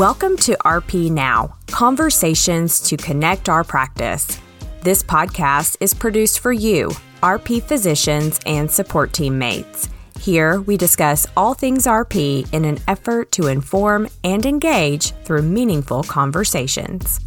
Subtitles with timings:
[0.00, 4.40] Welcome to RP Now Conversations to Connect Our Practice.
[4.80, 6.88] This podcast is produced for you,
[7.22, 9.90] RP physicians and support teammates.
[10.18, 16.02] Here, we discuss all things RP in an effort to inform and engage through meaningful
[16.04, 17.20] conversations.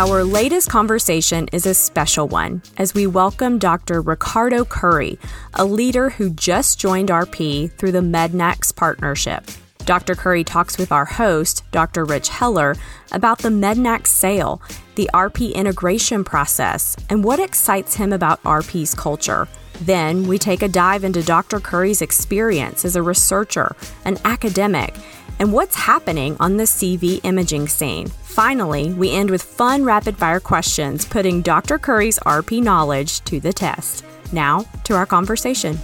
[0.00, 4.00] Our latest conversation is a special one as we welcome Dr.
[4.00, 5.18] Ricardo Cury,
[5.52, 9.44] a leader who just joined RP through the Mednax partnership.
[9.84, 10.14] Dr.
[10.14, 12.06] Cury talks with our host, Dr.
[12.06, 12.76] Rich Heller,
[13.12, 14.62] about the Mednax sale,
[14.94, 19.48] the RP integration process, and what excites him about RP's culture.
[19.80, 21.60] Then we take a dive into Dr.
[21.60, 23.74] Cury's experience as a researcher,
[24.04, 24.94] an academic,
[25.38, 28.08] and what's happening on the CV imaging scene.
[28.08, 31.78] Finally, we end with fun rapid fire questions, putting Dr.
[31.78, 34.04] Cury's RP knowledge to the test.
[34.32, 35.78] Now, to our conversation.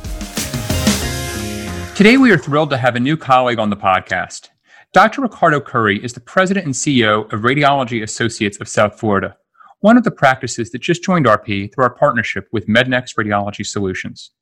[1.94, 4.50] Today, we are thrilled to have a new colleague on the podcast.
[4.92, 5.22] Dr.
[5.22, 9.36] Ricardo Cury is the president and CEO of Radiology Associates of South Florida,
[9.87, 14.33] one of the practices that just joined RP through our partnership with Mednax Radiology Solutions.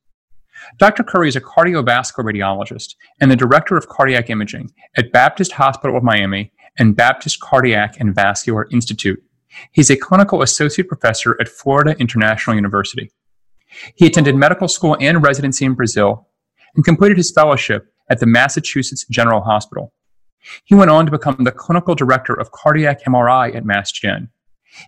[0.78, 1.04] Dr.
[1.04, 6.02] Cury is a cardiovascular radiologist and the director of cardiac imaging at Baptist Hospital of
[6.02, 9.22] Miami and Baptist Cardiac and Vascular Institute.
[9.70, 13.12] He's a clinical associate professor at Florida International University.
[13.96, 16.26] He attended medical school and residency in Brazil
[16.74, 19.92] and completed his fellowship at the Massachusetts General Hospital.
[20.64, 24.30] He went on to become the clinical director of cardiac MRI at Mass Gen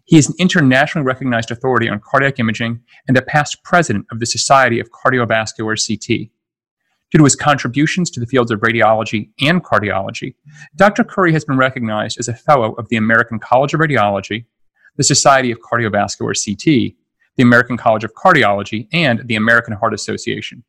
[0.05, 4.27] he is an internationally recognized authority on cardiac imaging and a past president of the
[4.27, 6.31] Society of Cardiovascular CT.
[7.13, 10.35] Due to his contributions to the fields of radiology and cardiology,
[10.75, 11.05] Dr.
[11.05, 14.47] Cury has been recognized as a fellow of the American College of Radiology,
[14.97, 16.97] the Society of Cardiovascular CT,
[17.37, 20.65] the American College of Cardiology, and the American Heart Association.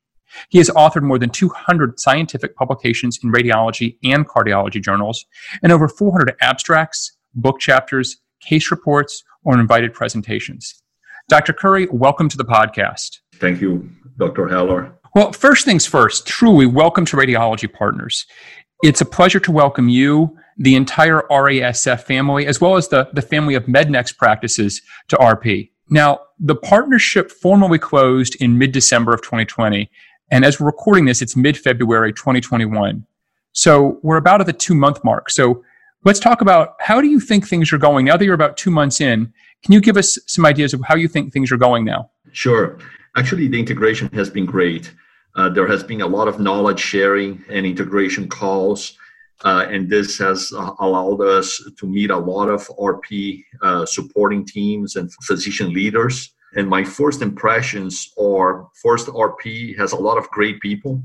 [0.50, 5.26] He has authored more than 200 scientific publications in radiology and cardiology journals
[5.64, 10.82] and over 400 abstracts, book chapters, case reports, or invited presentations.
[11.30, 11.54] Dr.
[11.54, 13.20] Cury, welcome to the podcast.
[13.36, 14.48] Thank you, Dr.
[14.48, 14.94] Heller.
[15.16, 18.26] Well, first things first, truly, welcome to Radiology Partners.
[18.84, 23.22] It's a pleasure to welcome you, the entire RASF family, as well as the, the
[23.22, 25.72] family of Mednax practices to RP.
[25.90, 29.90] Now, the partnership formally closed in mid December of 2020.
[30.30, 33.06] And as we're recording this, it's mid February 2021.
[33.54, 35.30] So we're about at the two month mark.
[35.30, 35.64] So
[36.04, 38.72] Let's talk about how do you think things are going now that you're about two
[38.72, 39.34] months in?
[39.64, 42.12] Can you give us some ideas of how you think things are going now?
[42.32, 42.78] Sure.
[43.16, 44.94] Actually, the integration has been great.
[45.36, 48.98] Uh, there has been a lot of knowledge sharing and integration calls,
[49.44, 54.46] uh, and this has uh, allowed us to meet a lot of RP uh, supporting
[54.46, 56.32] teams and physician leaders.
[56.56, 61.04] And my first impressions are first, RP has a lot of great people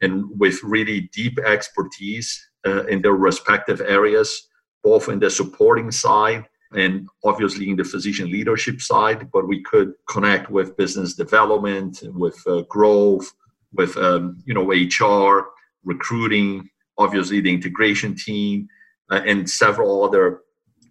[0.00, 4.48] and with really deep expertise uh, in their respective areas,
[4.82, 9.30] both in the supporting side and obviously in the physician leadership side.
[9.32, 13.32] But we could connect with business development, with uh, growth,
[13.72, 15.48] with um, you know HR,
[15.84, 18.68] recruiting, obviously the integration team,
[19.10, 20.40] uh, and several other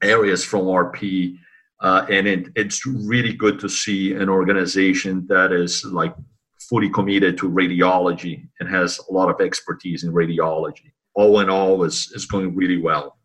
[0.02, 1.38] areas from RP.
[1.82, 6.14] Uh, and it, it's really good to see an organization that is like
[6.60, 11.84] fully committed to radiology and has a lot of expertise in radiology all in all
[11.84, 13.18] is is going really well.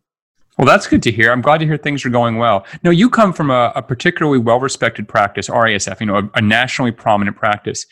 [0.58, 1.32] Well, that's good to hear.
[1.32, 2.64] I'm glad to hear things are going well.
[2.84, 6.92] Now, you come from a, a particularly well-respected practice, RASF, you know, a, a, nationally
[6.92, 7.86] prominent practice.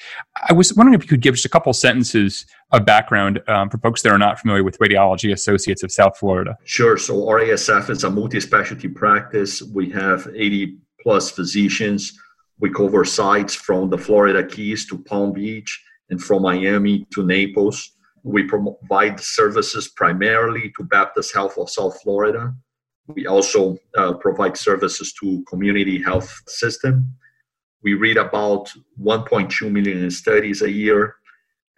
[0.48, 3.78] I was wondering if you could give just a couple sentences of background um, for
[3.78, 6.56] folks that are not familiar with Radiology Associates of South Florida.
[6.62, 6.96] Sure.
[6.96, 9.60] So, RASF is a multi-specialty practice.
[9.60, 12.16] We have 80 plus physicians.
[12.60, 17.90] We cover sites from the Florida Keys to Palm Beach and from Miami to Naples.
[18.24, 22.54] We provide services primarily to Baptist Health of South Florida.
[23.08, 27.14] We also uh, provide services to community health system.
[27.82, 31.16] We read about 1.2 million studies a year,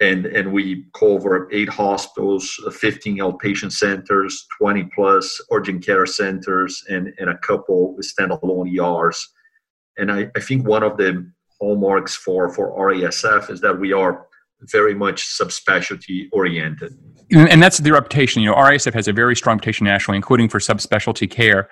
[0.01, 7.15] and, and we cover eight hospitals, 15 outpatient centers, 20 plus urgent care centers, and,
[7.19, 9.33] and a couple standalone ERs.
[9.97, 14.27] And I, I think one of the hallmarks for, for RASF is that we are
[14.71, 16.93] very much subspecialty oriented.
[17.31, 18.43] And that's the reputation.
[18.43, 21.69] You know, RASF has a very strong reputation nationally, including for subspecialty care.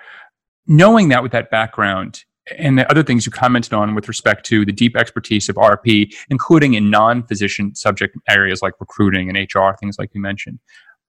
[0.65, 2.23] Knowing that with that background
[2.57, 6.13] and the other things you commented on with respect to the deep expertise of RP,
[6.29, 10.59] including in non physician subject areas like recruiting and HR, things like you mentioned,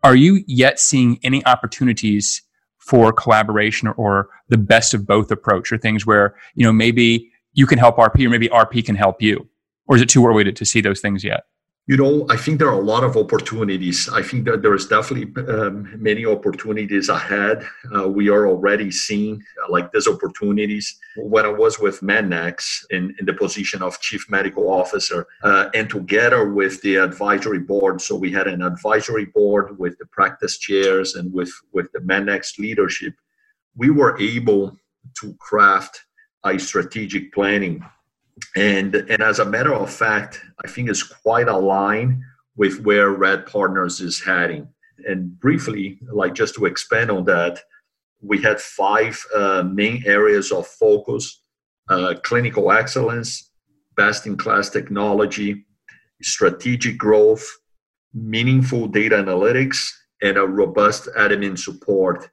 [0.02, 2.42] are you yet seeing any opportunities
[2.78, 7.66] for collaboration or the best of both approach or things where, you know, maybe you
[7.66, 9.48] can help RP or maybe RP can help you?
[9.86, 11.44] Or is it too early to, to see those things yet?
[11.86, 14.08] You know, I think there are a lot of opportunities.
[14.08, 17.66] I think that there is definitely um, many opportunities ahead.
[17.94, 20.98] Uh, we are already seeing uh, like these opportunities.
[21.18, 25.90] When I was with Mednax in, in the position of chief medical officer, uh, and
[25.90, 31.16] together with the advisory board, so we had an advisory board with the practice chairs
[31.16, 33.12] and with with the Mednax leadership,
[33.76, 34.74] we were able
[35.20, 36.06] to craft
[36.46, 37.84] a strategic planning
[38.56, 42.22] and and as a matter of fact, I think it's quite aligned
[42.56, 44.68] with where Rad Partners is heading.
[45.06, 47.60] And briefly, like just to expand on that,
[48.20, 51.42] we had five uh, main areas of focus:
[51.88, 53.50] uh, clinical excellence,
[53.96, 55.66] best-in-class technology,
[56.22, 57.46] strategic growth,
[58.12, 59.90] meaningful data analytics,
[60.22, 62.30] and a robust admin support.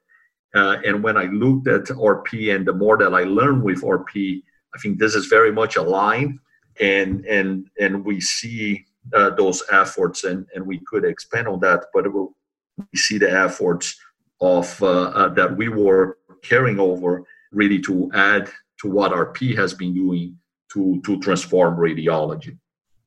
[0.54, 4.44] Uh, and when I looked at RP and the more that I learned with RP,
[4.76, 6.40] I think this is very much aligned,
[6.80, 11.86] and and and we see uh, those efforts, and and we could expand on that,
[11.94, 12.36] but will,
[12.78, 14.00] we see the efforts
[14.40, 19.74] of uh, uh, that we were carrying over really to add to what RP has
[19.74, 20.38] been doing
[20.74, 22.58] to to transform radiology.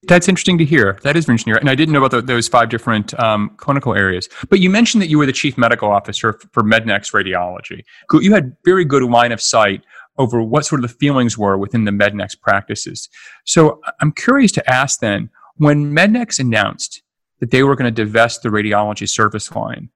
[0.06, 0.98] That's interesting to hear.
[1.02, 1.54] That is interesting.
[1.56, 4.28] And I didn't know about the, those five different um, clinical areas.
[4.48, 7.84] But you mentioned that you were the chief medical officer for Mednax Radiology.
[8.12, 9.82] You had very good line of sight
[10.16, 13.08] over what sort of the feelings were within the Mednax practices.
[13.44, 17.02] So I'm curious to ask then, when Mednax announced
[17.40, 19.90] that they were going to divest the radiology service line,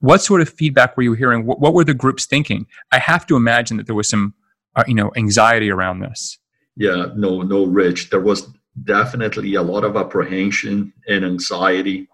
[0.00, 1.46] what sort of feedback were you hearing?
[1.46, 2.66] What, what were the groups thinking?
[2.92, 4.34] I have to imagine that there was some,
[4.76, 6.38] uh, you know, anxiety around this.
[6.76, 8.10] Yeah, no, no, Rich.
[8.10, 8.48] There was
[8.84, 12.08] definitely a lot of apprehension and anxiety.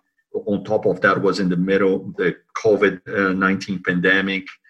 [0.46, 4.61] On top of that, was in the middle the COVID nineteen pandemic uh,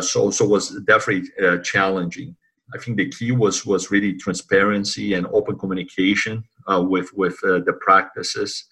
[0.00, 2.36] so so was definitely uh, challenging.
[2.74, 7.60] I think the key was was really transparency and open communication uh, with with uh,
[7.66, 8.64] the practices.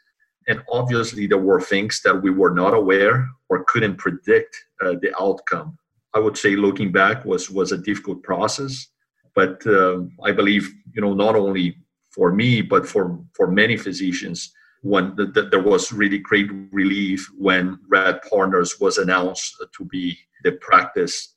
[0.49, 5.12] And obviously, there were things that we were not aware or couldn't predict uh, the
[5.20, 5.76] outcome.
[6.14, 8.87] I would say, looking back, was was a difficult process.
[9.35, 11.76] But um, I believe, you know, not only
[12.11, 14.53] for me, but for for many physicians,
[14.86, 20.16] when the, the, there was really great relief when Rad Partners was announced to be
[20.44, 21.34] the practice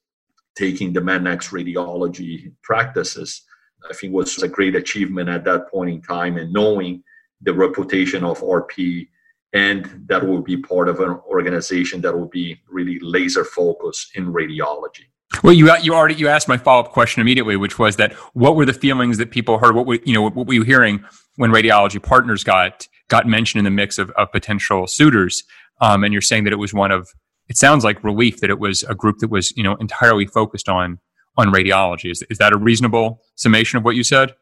[0.56, 3.42] taking the Mednax radiology practices.
[3.90, 7.04] I think was a great achievement at that point in time, and knowing
[7.42, 9.08] the reputation of RP
[9.54, 14.32] and that will be part of an organization that will be really laser focused in
[14.32, 15.06] radiology.
[15.44, 18.56] Well, you you already you asked my follow up question immediately, which was that what
[18.56, 19.74] were the feelings that people heard?
[19.74, 21.04] What were you know what were you hearing
[21.38, 25.44] when Radiology Partners got got mentioned in the mix of, of potential suitors?
[25.82, 27.10] Um, and you're saying that it was one of
[27.48, 30.70] it sounds like relief that it was a group that was you know entirely focused
[30.70, 31.00] on
[31.38, 32.12] on radiology.
[32.12, 34.34] Is is that a reasonable summation of what you said?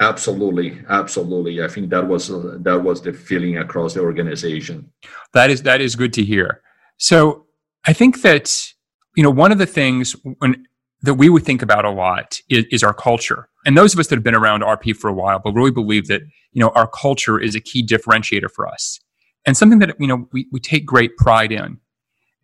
[0.00, 1.62] Absolutely, absolutely.
[1.62, 4.92] I think that was uh, that was the feeling across the organization.
[5.34, 6.62] That is that is good to hear.
[6.98, 7.46] So
[7.86, 8.72] I think that
[9.16, 10.66] you know, one of the things when,
[11.02, 13.48] that we would think about a lot is, is, our culture.
[13.66, 16.06] And those of us that have been around RP for a while, but really believe
[16.06, 16.22] that,
[16.52, 19.00] you know, our culture is a key differentiator for us
[19.44, 21.78] and something that, you know, we, we take great pride in.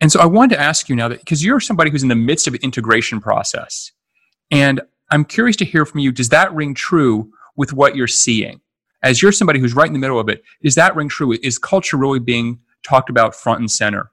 [0.00, 2.14] And so I wanted to ask you now that, because you're somebody who's in the
[2.14, 3.93] midst of an integration process.
[4.50, 8.60] And I'm curious to hear from you, does that ring true with what you're seeing?
[9.02, 11.36] As you're somebody who's right in the middle of it, does that ring true?
[11.43, 14.10] Is culture really being talked about front and center?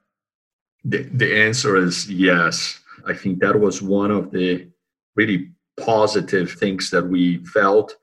[0.84, 2.80] The, the answer is yes.
[3.06, 4.68] I think that was one of the
[5.14, 7.94] really positive things that we felt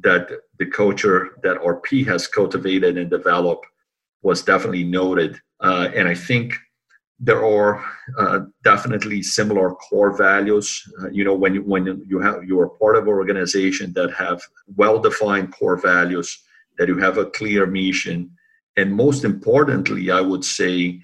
[0.00, 0.28] that
[0.58, 3.66] the culture that RP has cultivated and developed
[4.22, 5.40] was definitely noted.
[5.60, 6.54] Uh, and I think
[7.18, 7.82] there are
[8.18, 10.82] uh, definitely similar core values.
[11.00, 14.12] Uh, you know, when you, when you have you are part of an organization that
[14.12, 14.42] have
[14.76, 16.42] well-defined core values,
[16.76, 18.30] that you have a clear mission,
[18.76, 21.00] and most importantly, I would say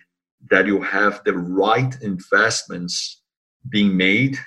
[0.50, 3.21] that you have the right investments
[3.68, 4.38] being made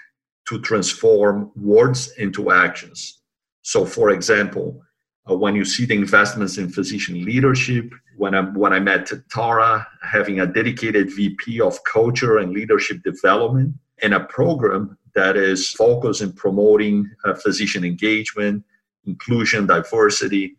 [0.47, 3.21] to transform words into actions.
[3.61, 4.81] So, for example,
[5.29, 9.87] uh, when you see the investments in physician leadership, when I when I met Tara,
[10.03, 16.21] having a dedicated VP of culture and leadership development, and a program that is focused
[16.21, 18.63] in promoting uh, physician engagement,
[19.05, 20.55] inclusion, diversity.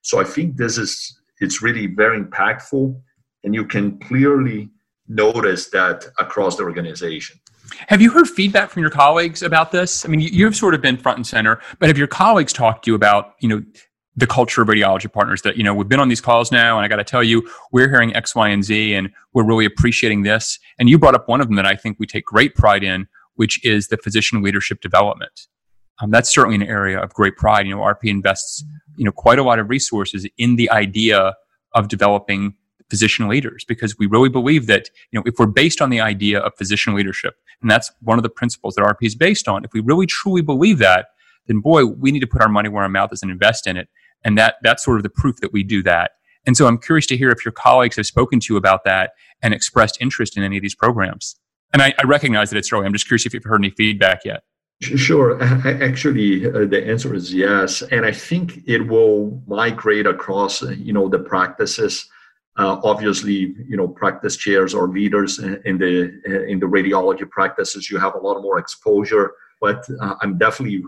[0.00, 3.00] So I think this is it's really very impactful
[3.44, 4.70] and you can clearly
[5.08, 7.38] notice that across the organization.
[7.88, 10.04] Have you heard feedback from your colleagues about this?
[10.04, 12.90] I mean, you've sort of been front and center, but have your colleagues talked to
[12.90, 13.62] you about, you know,
[14.14, 16.84] the culture of radiology partners that, you know, we've been on these calls now and
[16.84, 20.22] I got to tell you, we're hearing X, Y, and Z and we're really appreciating
[20.22, 20.58] this.
[20.78, 23.08] And you brought up one of them that I think we take great pride in,
[23.36, 25.48] which is the physician leadership development.
[26.00, 27.66] Um, that's certainly an area of great pride.
[27.66, 28.64] You know, RP invests,
[28.96, 31.34] you know, quite a lot of resources in the idea
[31.74, 32.54] of developing
[32.92, 36.38] physician leaders because we really believe that, you know, if we're based on the idea
[36.40, 39.72] of physician leadership, and that's one of the principles that RP is based on, if
[39.72, 41.06] we really truly believe that,
[41.46, 43.78] then boy, we need to put our money where our mouth is and invest in
[43.78, 43.88] it.
[44.24, 46.10] And that, that's sort of the proof that we do that.
[46.44, 49.12] And so I'm curious to hear if your colleagues have spoken to you about that
[49.40, 51.36] and expressed interest in any of these programs.
[51.72, 52.84] And I, I recognize that it's early.
[52.84, 54.42] I'm just curious if you've heard any feedback yet.
[54.82, 55.40] Sure.
[55.82, 60.92] Actually, uh, the answer is yes, and I think it will migrate across, uh, you
[60.92, 62.04] know, the practices.
[62.58, 65.94] Uh, obviously, you know, practice chairs or leaders in the
[66.48, 69.32] in the radiology practices, you have a lot more exposure.
[69.60, 70.82] But uh, I'm definitely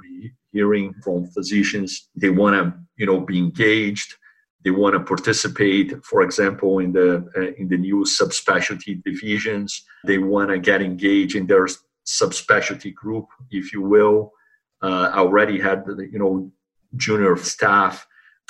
[0.53, 4.15] hearing from physicians they want to, you know, be engaged.
[4.63, 9.85] They want to participate, for example, in the uh, in the new subspecialty divisions.
[10.05, 11.67] They want to get engaged in their
[12.07, 14.33] subspecialty group, if you will.
[14.83, 16.51] Uh, I already had, you know,
[16.97, 18.07] junior staff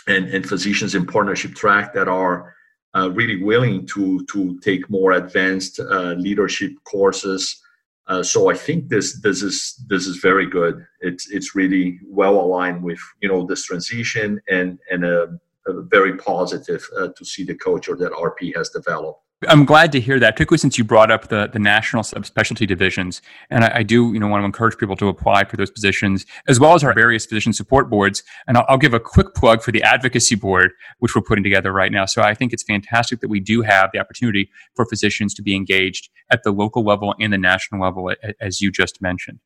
[0.09, 2.55] and, and physicians in partnership track that are
[2.97, 7.61] uh, really willing to to take more advanced uh, leadership courses.
[8.07, 10.85] Uh, so I think this this is this is very good.
[11.01, 16.17] It's it's really well aligned with you know this transition and and a, a very
[16.17, 19.21] positive uh, to see the culture that RP has developed.
[19.49, 23.23] I'm glad to hear that, particularly since you brought up the, the national subspecialty divisions.
[23.51, 26.27] And I, I, do, you know, want to encourage people to apply for those positions,
[26.49, 28.23] as well as our various physician support boards.
[28.47, 31.73] And I'll, I'll, give a quick plug for the advocacy board, which we're putting together
[31.73, 32.05] right now.
[32.05, 35.55] So I think it's fantastic that we do have the opportunity for physicians to be
[35.55, 39.39] engaged at the local level and the national level, as you just mentioned.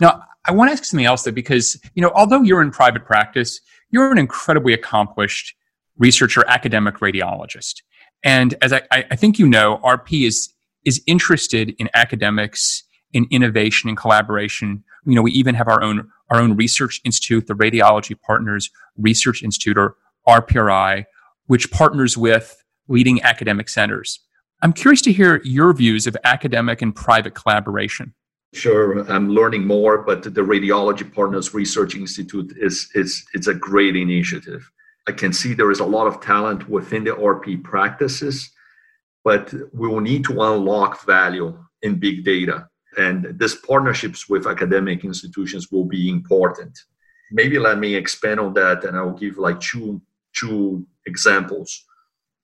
[0.00, 3.04] Now, I want to ask something else though, because, you know, although you're in private
[3.04, 5.54] practice, you're an incredibly accomplished
[5.96, 7.82] researcher, academic radiologist.
[8.24, 10.52] And as I, I think you know, RP is
[10.84, 14.82] is interested in academics, in innovation and collaboration.
[15.04, 19.42] You know, we even have our own our own research institute, the Radiology Partners Research
[19.42, 21.04] Institute, or RPRI,
[21.46, 24.20] which partners with leading academic centers.
[24.62, 28.14] I'm curious to hear your views of academic and private collaboration.
[28.54, 33.96] Sure, I'm learning more, but the Radiology Partners Research Institute is is it's a great
[33.96, 34.70] initiative.
[35.08, 38.50] I can see there is a lot of talent within the RP practices,
[39.24, 42.68] but we will need to unlock value in big data.
[42.96, 46.78] And these partnerships with academic institutions will be important.
[47.32, 50.02] Maybe let me expand on that, and I'll give like two
[50.34, 51.84] two examples.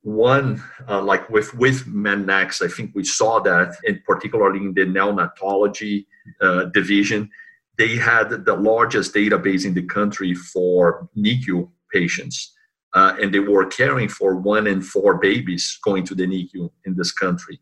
[0.02, 4.86] One, uh, like with with MEDNAX, I think we saw that, and particularly in the
[4.86, 6.06] neonatology
[6.40, 7.30] uh, division,
[7.76, 12.54] they had the largest database in the country for NICU patients.
[12.94, 16.96] Uh, and they were caring for one in four babies going to the NICU in
[16.96, 17.60] this country.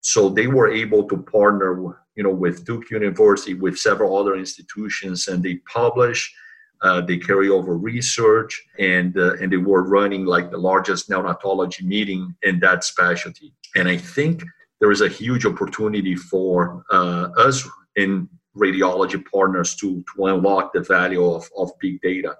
[0.00, 5.28] So they were able to partner, you know, with Duke University, with several other institutions,
[5.28, 6.34] and they publish,
[6.82, 11.82] uh, they carry over research, and uh, and they were running like the largest neonatology
[11.82, 13.54] meeting in that specialty.
[13.76, 14.42] And I think
[14.80, 20.80] there is a huge opportunity for uh, us in radiology partners to to unlock the
[20.80, 22.34] value of, of big data.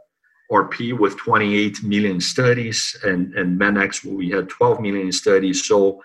[0.52, 5.64] RP with 28 million studies, and, and MEDNAX, we had 12 million studies.
[5.66, 6.02] So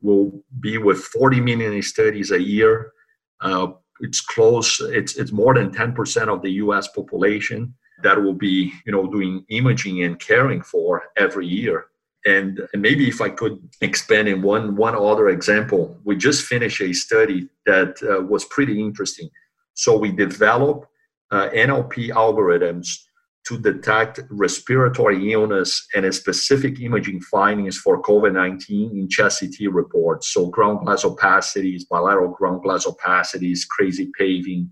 [0.00, 2.92] we'll be with 40 million studies a year.
[3.40, 8.72] Uh, it's close, it's, it's more than 10% of the US population that will be,
[8.86, 11.86] you know, doing imaging and caring for every year.
[12.24, 16.80] And, and maybe if I could expand in one, one other example, we just finished
[16.80, 19.28] a study that uh, was pretty interesting.
[19.74, 20.86] So we developed
[21.30, 22.98] uh, NLP algorithms
[23.46, 30.32] to detect respiratory illness and specific imaging findings for COVID 19 in chest CT reports.
[30.32, 34.70] So, ground glass opacities, bilateral ground glass opacities, crazy paving.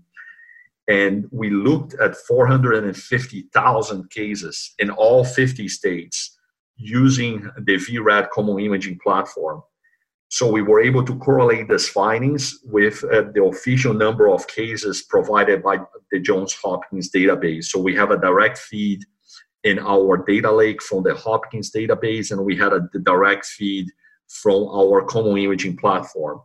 [0.87, 6.37] And we looked at 450,000 cases in all 50 states
[6.75, 9.61] using the VRAD common imaging platform.
[10.31, 15.01] So we were able to correlate these findings with uh, the official number of cases
[15.01, 17.65] provided by the Johns Hopkins database.
[17.65, 19.03] So we have a direct feed
[19.65, 23.87] in our data lake from the Hopkins database, and we had a direct feed
[24.29, 26.39] from our common imaging platform.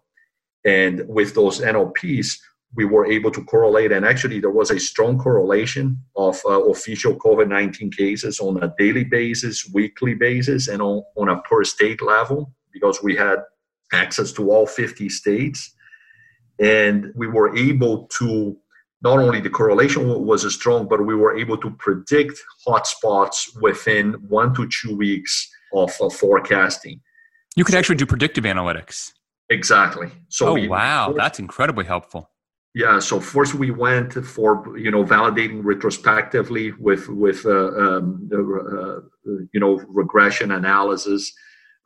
[0.64, 2.40] And with those NLPs,
[2.74, 7.14] we were able to correlate, and actually, there was a strong correlation of uh, official
[7.14, 12.02] COVID 19 cases on a daily basis, weekly basis, and on, on a per state
[12.02, 13.38] level because we had
[13.92, 15.74] access to all 50 states.
[16.58, 18.56] And we were able to,
[19.02, 24.54] not only the correlation was strong, but we were able to predict hotspots within one
[24.54, 27.00] to two weeks of, of forecasting.
[27.56, 29.12] You could actually do predictive analytics.
[29.48, 30.10] Exactly.
[30.28, 31.12] So oh, we, wow.
[31.16, 32.30] That's incredibly helpful.
[32.76, 39.00] Yeah, so first we went for you know validating retrospectively with with uh, um, uh,
[39.54, 41.32] you know regression analysis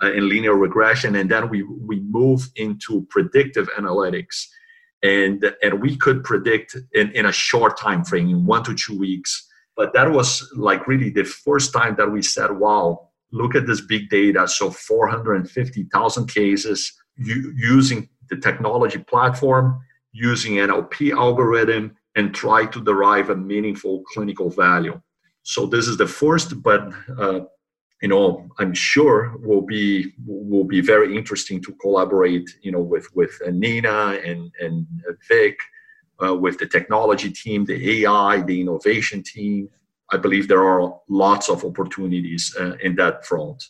[0.03, 4.47] uh, and linear regression, and then we we moved into predictive analytics,
[5.03, 8.99] and and we could predict in, in a short time frame, in one to two
[8.99, 9.47] weeks.
[9.77, 13.81] But that was like really the first time that we said, "Wow, look at this
[13.81, 19.81] big data!" So 450,000 cases using the technology platform
[20.13, 25.01] using NLP algorithm and try to derive a meaningful clinical value.
[25.43, 27.41] So this is the first, but uh,
[28.03, 32.49] you know I'm sure will be will be very interesting to collaborate.
[32.63, 34.87] You know with with Nina and and
[35.29, 35.59] Vic,
[36.25, 39.69] uh, with the technology team, the AI, the innovation team.
[40.13, 43.63] I believe there are lots of opportunities uh, in that front.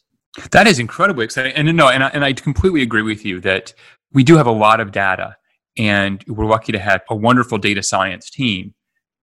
[0.53, 3.75] That is incredibly exciting, and no, and I, and I completely agree with you that
[4.13, 5.37] we do have a lot of data
[5.77, 8.75] and we're lucky to have a wonderful data science team.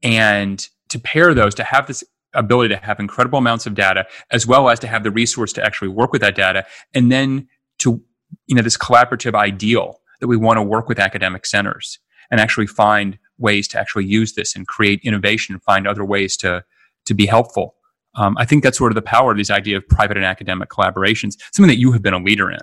[0.03, 2.05] And to pair those, to have this
[2.35, 5.65] ability to have incredible amounts of data, as well as to have the resource to
[5.65, 7.49] actually work with that data, and then
[7.79, 8.03] to,
[8.47, 11.99] you know, this collaborative ideal that we want to work with academic centers
[12.31, 16.37] and actually find ways to actually use this and create innovation and find other ways
[16.37, 16.65] to,
[17.05, 17.75] to be helpful.
[18.15, 20.69] Um, I think that's sort of the power of this idea of private and academic
[20.69, 22.61] collaborations, something that you have been a leader in,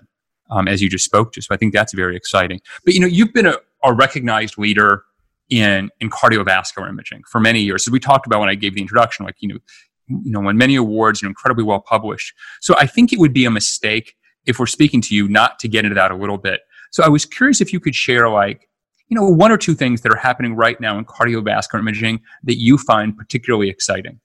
[0.50, 1.42] um, as you just spoke to.
[1.42, 2.62] So I think that's very exciting.
[2.86, 5.04] But, you know, you've been a, a recognized leader
[5.52, 7.88] in in cardiovascular imaging for many years.
[7.88, 9.60] As we talked about when I gave the introduction, like you know,
[10.08, 12.34] you know, won many awards and incredibly well published.
[12.62, 14.16] So I think it would be a mistake
[14.46, 16.62] if we're speaking to you not to get into that a little bit.
[16.92, 18.68] So I was curious if you could share like
[19.10, 22.58] you know one or two things that are happening right now in cardiovascular imaging that
[22.58, 24.20] you find particularly exciting.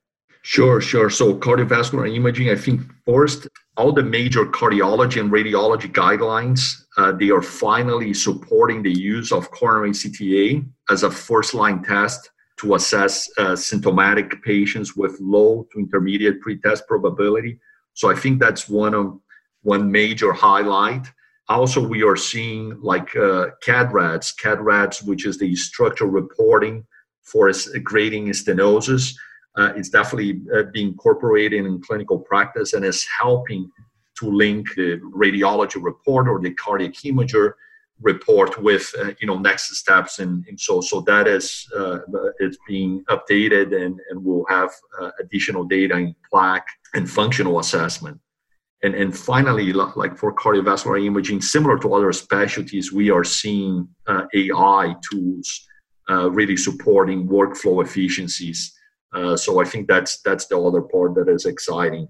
[0.48, 1.10] Sure, sure.
[1.10, 7.30] So cardiovascular imaging, I think first, all the major cardiology and radiology guidelines, uh, they
[7.30, 13.56] are finally supporting the use of coronary CTA as a first-line test to assess uh,
[13.56, 17.58] symptomatic patients with low to intermediate pretest probability.
[17.94, 19.18] So I think that's one of
[19.62, 21.08] one major highlight.
[21.48, 26.86] Also, we are seeing like uh, CAD-RADS, CAD-RADS, which is the structural reporting
[27.24, 27.50] for
[27.82, 29.12] grading stenosis
[29.56, 33.70] uh, is definitely uh, being incorporated in clinical practice and is helping
[34.18, 37.52] to link the radiology report or the cardiac imager
[38.00, 40.18] report with uh, you know next steps.
[40.18, 41.98] And, and, so so that is uh,
[42.38, 48.20] it's being updated and and we'll have uh, additional data in plaque and functional assessment.
[48.82, 54.24] And and finally like for cardiovascular imaging similar to other specialties we are seeing uh,
[54.34, 55.66] ai tools
[56.10, 58.76] uh, really supporting workflow efficiencies
[59.12, 62.08] uh, so I think that's that's the other part that is exciting.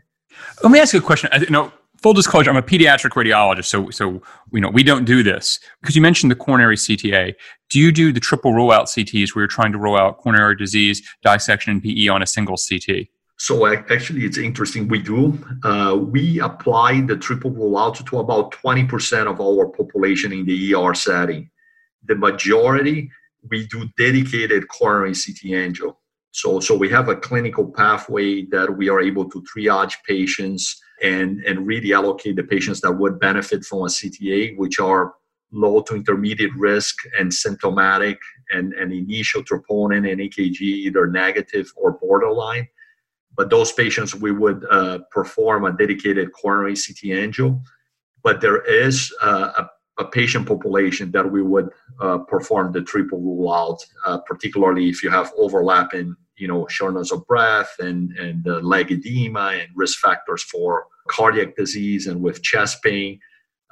[0.62, 1.30] Let me ask you a question.
[1.40, 5.22] You know, full disclosure, I'm a pediatric radiologist, so so you know we don't do
[5.22, 7.34] this because you mentioned the coronary CTA.
[7.68, 10.56] Do you do the triple rule out CTs where you're trying to rule out coronary
[10.56, 13.08] disease, dissection, and PE on a single CT?
[13.38, 14.88] So actually, it's interesting.
[14.88, 15.38] We do.
[15.62, 20.74] Uh, we apply the triple rule out to about 20% of our population in the
[20.74, 21.50] ER setting.
[22.06, 23.10] The majority,
[23.50, 25.96] we do dedicated coronary CT angio.
[26.36, 31.42] So, so we have a clinical pathway that we are able to triage patients and,
[31.44, 35.14] and really allocate the patients that would benefit from a CTA, which are
[35.50, 38.18] low to intermediate risk and symptomatic
[38.50, 42.68] and, and initial troponin and EKG either negative or borderline.
[43.34, 47.62] But those patients, we would uh, perform a dedicated coronary CT angio.
[48.22, 51.70] But there is uh, a a patient population that we would
[52.00, 57.12] uh, perform the triple rule out, uh, particularly if you have overlapping you know shortness
[57.12, 62.42] of breath and and uh, leg edema and risk factors for cardiac disease and with
[62.42, 63.18] chest pain.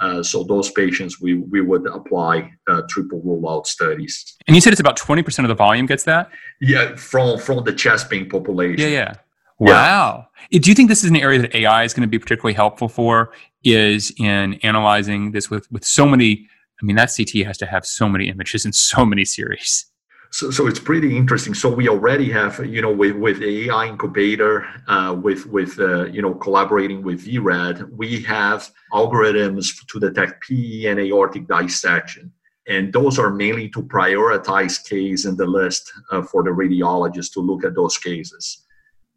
[0.00, 4.36] Uh, so those patients we we would apply uh, triple rule out studies.
[4.46, 6.30] And you said it's about twenty percent of the volume gets that.
[6.60, 8.80] Yeah, from from the chest pain population.
[8.80, 9.14] Yeah, yeah.
[9.58, 10.26] Wow.
[10.50, 10.58] Yeah.
[10.58, 12.88] Do you think this is an area that AI is going to be particularly helpful
[12.88, 13.32] for?
[13.62, 16.48] Is in analyzing this with with so many.
[16.82, 19.86] I mean, that CT has to have so many images and so many series.
[20.34, 21.54] So, so it's pretty interesting.
[21.54, 26.22] So we already have, you know, with with AI incubator, uh, with with uh, you
[26.22, 32.32] know collaborating with VRAD, we have algorithms to detect PE and aortic dissection,
[32.66, 37.40] and those are mainly to prioritize cases in the list uh, for the radiologist to
[37.40, 38.66] look at those cases.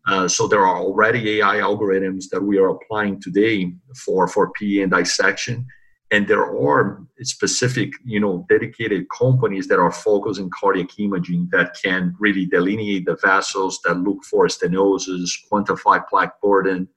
[0.06, 4.82] Uh, so there are already AI algorithms that we are applying today for for PE
[4.82, 5.66] and dissection,
[6.12, 11.76] and there are specific you know dedicated companies that are focused in cardiac imaging that
[11.84, 16.88] can really delineate the vessels that look for stenosis quantify plaque burden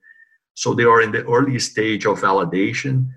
[0.53, 3.07] so they are in the early stage of validation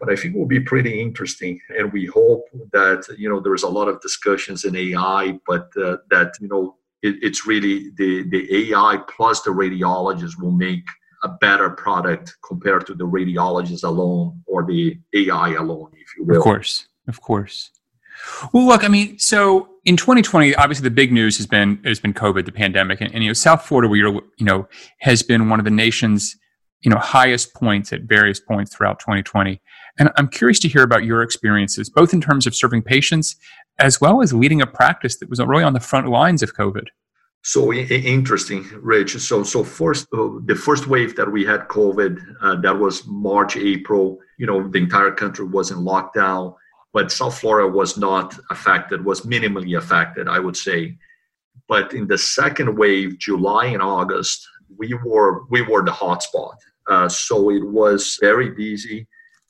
[0.00, 1.60] but I think will be pretty interesting.
[1.78, 5.98] And we hope that you know there's a lot of discussions in AI, but uh,
[6.10, 10.86] that you know it, it's really the the AI plus the radiologists will make
[11.22, 16.38] a better product compared to the radiologist alone or the AI alone, if you will.
[16.38, 17.70] Of course, of course.
[18.52, 22.14] Well, look, I mean, so in 2020, obviously the big news has been has been
[22.14, 24.68] COVID, the pandemic, and, and you know, South Florida, where you're, you know,
[25.00, 26.36] has been one of the nation's
[26.82, 29.60] you know highest points at various points throughout 2020.
[29.98, 33.36] And I'm curious to hear about your experiences, both in terms of serving patients
[33.78, 36.86] as well as leading a practice that was really on the front lines of COVID.
[37.42, 39.16] So interesting, Rich.
[39.18, 43.56] So, so first, uh, the first wave that we had COVID, uh, that was March,
[43.56, 44.18] April.
[44.36, 46.54] You know, the entire country was in lockdown,
[46.92, 50.98] but South Florida was not affected, was minimally affected, I would say.
[51.66, 56.56] But in the second wave, July and August, we were we were the hotspot.
[56.88, 59.06] Uh, so it was very busy.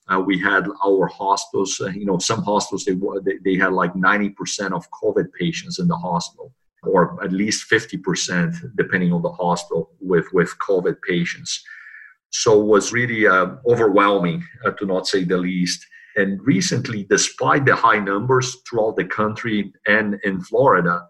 [0.06, 3.94] Uh, we had our hospitals, uh, you know, some hospitals they, they they had like
[3.94, 9.90] 90% of COVID patients in the hospital or at least 50% depending on the hospital
[10.00, 11.62] with, with COVID patients.
[12.30, 15.84] So it was really uh, overwhelming, uh, to not say the least.
[16.16, 21.02] And recently, despite the high numbers throughout the country and in Florida,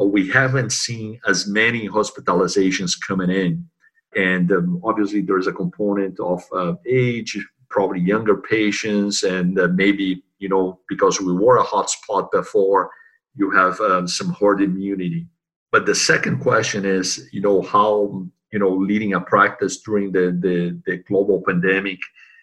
[0.00, 3.66] uh, we haven't seen as many hospitalizations coming in.
[4.14, 10.22] And um, obviously, there's a component of uh, age, probably younger patients, and uh, maybe,
[10.38, 12.90] you know, because we were a hotspot before,
[13.36, 15.26] you have um, some herd immunity.
[15.72, 20.36] But the second question is, you know, how you know leading a practice during the,
[20.40, 21.98] the, the global pandemic.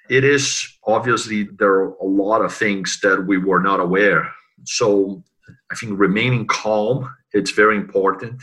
[0.09, 4.29] It is obviously there are a lot of things that we were not aware.
[4.65, 5.23] So
[5.71, 8.41] I think remaining calm it's very important.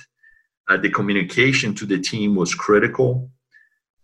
[0.68, 3.30] Uh, the communication to the team was critical.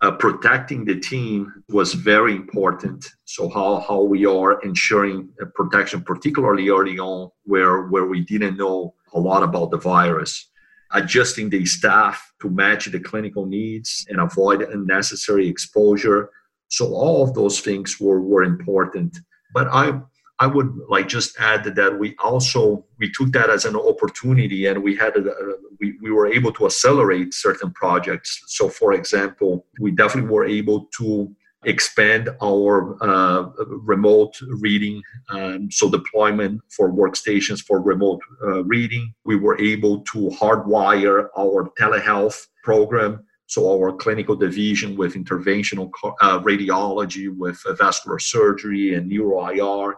[0.02, 3.06] Uh, protecting the team was very important.
[3.24, 8.94] So how, how we are ensuring protection, particularly early on, where where we didn't know
[9.14, 10.50] a lot about the virus,
[10.92, 16.30] adjusting the staff to match the clinical needs and avoid unnecessary exposure.
[16.68, 19.16] So all of those things were were important.
[19.54, 19.98] But I
[20.38, 24.82] I would like just add that we also we took that as an opportunity and
[24.82, 25.34] we had a,
[25.80, 28.42] we, we were able to accelerate certain projects.
[28.46, 35.90] So for example, we definitely were able to expand our uh, remote reading um, so
[35.90, 43.24] deployment for workstations for remote uh, reading we were able to hardwire our telehealth program
[43.46, 49.96] so our clinical division with interventional uh, radiology with vascular surgery and neuro IR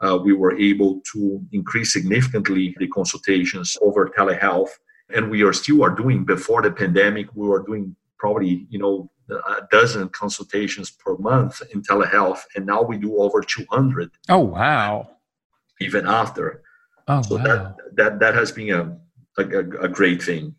[0.00, 4.70] uh, we were able to increase significantly the consultations over telehealth.
[5.14, 9.10] And we are still are doing before the pandemic, we were doing probably, you know,
[9.30, 12.40] a dozen consultations per month in telehealth.
[12.54, 14.10] And now we do over 200.
[14.28, 15.10] Oh, wow.
[15.80, 16.62] Even after.
[17.08, 17.42] Oh, so wow.
[17.42, 20.54] that, that, that has been a, a, a great thing.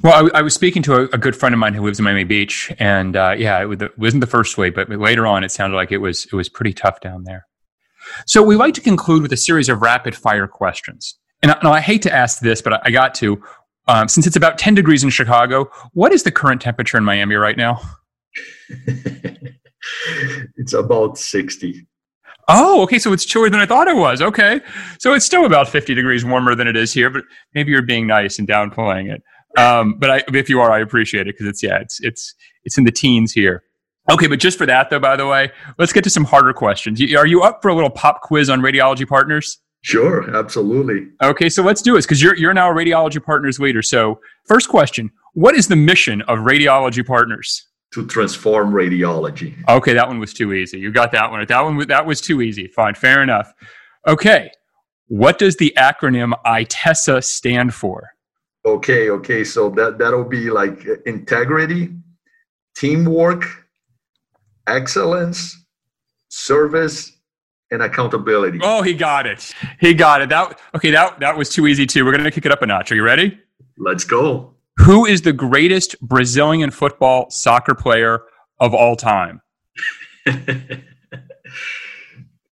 [0.00, 2.04] Well, I, I, was speaking to a, a, good friend of mine who lives in
[2.04, 5.50] Miami Beach, and uh, yeah, it, it, wasn't the first wave, but later on, it
[5.50, 7.47] sounded like it was it was pretty tough down there.
[8.26, 11.18] So we like to conclude with a series of rapid fire questions.
[11.42, 13.42] And I, I hate to ask this, but I got to.
[13.86, 17.36] Um, since it's about 10 degrees in Chicago, what is the current temperature in Miami
[17.36, 17.80] right now?
[20.56, 21.86] it's about 60.
[22.48, 22.98] Oh, okay.
[22.98, 24.20] So it's chillier than I thought it was.
[24.20, 24.60] Okay.
[24.98, 28.06] So it's still about 50 degrees warmer than it is here, but maybe you're being
[28.06, 29.22] nice and downplaying it.
[29.58, 32.78] Um, but I, if you are, I appreciate it because it's, yeah, it's, it's, it's
[32.78, 33.62] in the teens here.
[34.10, 37.00] Okay, but just for that, though, by the way, let's get to some harder questions.
[37.14, 39.58] Are you up for a little pop quiz on radiology partners?
[39.82, 41.08] Sure, absolutely.
[41.22, 43.82] Okay, so let's do this because you're, you're now a radiology partners leader.
[43.82, 47.66] So, first question What is the mission of radiology partners?
[47.94, 49.54] To transform radiology.
[49.68, 50.78] Okay, that one was too easy.
[50.78, 51.44] You got that one.
[51.46, 52.66] That one that was too easy.
[52.68, 53.52] Fine, fair enough.
[54.06, 54.50] Okay,
[55.06, 58.10] what does the acronym ITESA stand for?
[58.66, 61.94] Okay, okay, so that that'll be like integrity,
[62.76, 63.67] teamwork,
[64.68, 65.64] excellence,
[66.28, 67.12] service,
[67.70, 68.60] and accountability.
[68.62, 69.52] Oh, he got it.
[69.80, 70.28] He got it.
[70.28, 70.90] That okay.
[70.90, 72.04] That that was too easy too.
[72.04, 72.92] We're gonna kick it up a notch.
[72.92, 73.38] Are you ready?
[73.76, 74.54] Let's go.
[74.78, 78.22] Who is the greatest Brazilian football soccer player
[78.60, 79.40] of all time?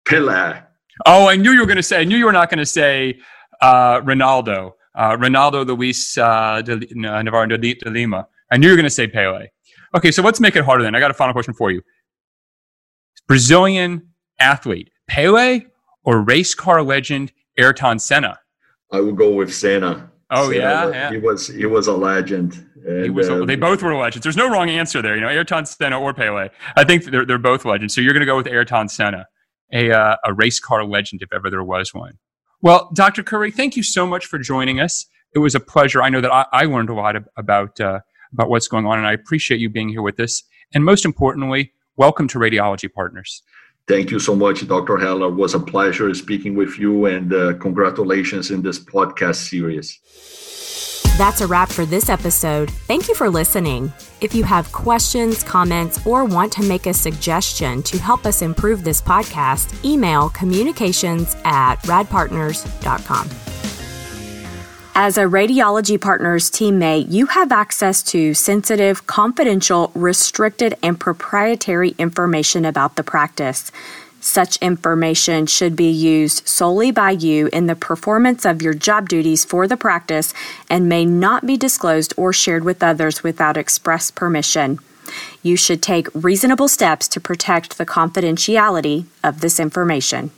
[0.05, 0.64] Pelé.
[1.07, 2.00] Oh, I knew you were going to say.
[2.00, 3.20] I knew you were not going to say
[3.61, 4.72] uh, Ronaldo.
[4.94, 8.27] Uh, Ronaldo Luis uh, de, Navarro de, de Lima.
[8.50, 9.48] I knew you were going to say Pele.
[9.94, 10.94] Okay, so let's make it harder then.
[10.94, 11.83] I got a final question for you.
[13.26, 15.66] Brazilian athlete, Pele
[16.04, 18.40] or race car legend Ayrton Senna?
[18.92, 20.10] I will go with Senna.
[20.30, 22.66] Oh Senna, yeah, yeah, he was he was a legend.
[22.87, 24.24] And, was, uh, they both were legends.
[24.24, 25.14] There's no wrong answer there.
[25.14, 26.50] You know, Ayrton Senna or Pele.
[26.76, 27.94] I think they're they're both legends.
[27.94, 29.26] So you're going to go with Ayrton Senna.
[29.72, 32.18] a, uh, a race car legend if ever there was one.
[32.62, 33.22] Well, Dr.
[33.22, 35.06] Cury, thank you so much for joining us.
[35.34, 36.02] It was a pleasure.
[36.02, 38.00] I know that I, I learned a lot about uh,
[38.32, 40.42] about what's going on, and I appreciate you being here with us.
[40.72, 43.42] And most importantly, welcome to Radiology Partners.
[43.87, 44.96] Thank you so much, Dr.
[44.96, 45.28] Heller.
[45.28, 50.00] It was a pleasure speaking with you, and uh, congratulations in this podcast series.
[51.18, 52.70] That's a wrap for this episode.
[52.70, 53.92] Thank you for listening.
[54.20, 58.83] If you have questions, comments, or want to make a suggestion to help us improve
[58.83, 63.54] this podcast, email communications at radpartners.com.
[64.96, 72.64] As a Radiology Partners teammate, you have access to sensitive, confidential, restricted, and proprietary information
[72.64, 73.72] about the practice.
[74.20, 79.44] Such information should be used solely by you in the performance of your job duties
[79.44, 80.33] for the practice
[80.70, 84.78] and may not be disclosed or shared with others without express permission.
[85.42, 90.30] You should take reasonable steps to protect the confidentiality of this information.